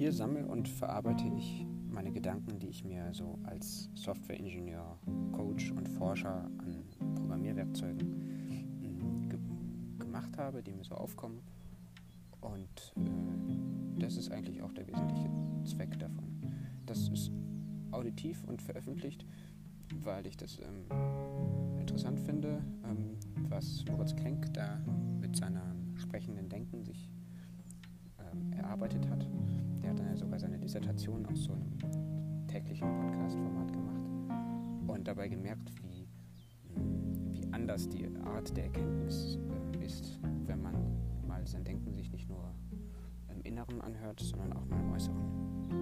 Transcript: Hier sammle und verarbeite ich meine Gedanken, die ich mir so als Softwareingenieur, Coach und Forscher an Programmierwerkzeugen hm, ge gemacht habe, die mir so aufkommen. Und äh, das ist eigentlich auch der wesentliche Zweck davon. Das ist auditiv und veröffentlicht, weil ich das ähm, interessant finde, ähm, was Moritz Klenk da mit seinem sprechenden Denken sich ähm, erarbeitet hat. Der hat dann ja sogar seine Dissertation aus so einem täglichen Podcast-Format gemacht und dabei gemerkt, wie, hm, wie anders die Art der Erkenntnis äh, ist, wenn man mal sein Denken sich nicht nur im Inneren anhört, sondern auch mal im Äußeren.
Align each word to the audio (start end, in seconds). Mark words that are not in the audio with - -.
Hier 0.00 0.14
sammle 0.14 0.46
und 0.46 0.66
verarbeite 0.66 1.30
ich 1.36 1.66
meine 1.90 2.10
Gedanken, 2.10 2.58
die 2.58 2.68
ich 2.68 2.84
mir 2.86 3.12
so 3.12 3.38
als 3.44 3.90
Softwareingenieur, 3.94 4.98
Coach 5.32 5.72
und 5.72 5.86
Forscher 5.90 6.50
an 6.56 6.84
Programmierwerkzeugen 7.16 8.00
hm, 8.80 9.28
ge 9.28 9.38
gemacht 9.98 10.38
habe, 10.38 10.62
die 10.62 10.72
mir 10.72 10.84
so 10.84 10.94
aufkommen. 10.94 11.42
Und 12.40 12.94
äh, 12.96 14.00
das 14.00 14.16
ist 14.16 14.32
eigentlich 14.32 14.62
auch 14.62 14.72
der 14.72 14.86
wesentliche 14.86 15.28
Zweck 15.66 15.98
davon. 15.98 16.50
Das 16.86 17.10
ist 17.10 17.30
auditiv 17.90 18.42
und 18.44 18.62
veröffentlicht, 18.62 19.26
weil 19.96 20.26
ich 20.26 20.38
das 20.38 20.60
ähm, 20.60 21.78
interessant 21.78 22.18
finde, 22.20 22.64
ähm, 22.88 23.18
was 23.50 23.84
Moritz 23.84 24.16
Klenk 24.16 24.50
da 24.54 24.80
mit 25.20 25.36
seinem 25.36 25.94
sprechenden 25.98 26.48
Denken 26.48 26.84
sich 26.84 27.10
ähm, 28.18 28.54
erarbeitet 28.54 29.06
hat. 29.10 29.28
Der 30.30 30.36
hat 30.36 30.42
dann 30.42 30.52
ja 30.52 30.58
sogar 30.58 30.58
seine 30.58 30.58
Dissertation 30.58 31.26
aus 31.26 31.44
so 31.44 31.52
einem 31.52 32.46
täglichen 32.46 32.88
Podcast-Format 33.00 33.72
gemacht 33.72 34.04
und 34.86 35.08
dabei 35.08 35.28
gemerkt, 35.28 35.72
wie, 35.82 36.08
hm, 36.74 37.34
wie 37.34 37.46
anders 37.52 37.88
die 37.88 38.06
Art 38.24 38.56
der 38.56 38.64
Erkenntnis 38.64 39.38
äh, 39.74 39.84
ist, 39.84 40.20
wenn 40.46 40.62
man 40.62 40.74
mal 41.26 41.44
sein 41.46 41.64
Denken 41.64 41.92
sich 41.94 42.12
nicht 42.12 42.28
nur 42.28 42.54
im 43.28 43.40
Inneren 43.42 43.80
anhört, 43.80 44.20
sondern 44.20 44.52
auch 44.52 44.66
mal 44.66 44.80
im 44.80 44.92
Äußeren. 44.92 45.79